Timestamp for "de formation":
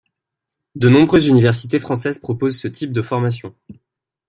2.91-3.53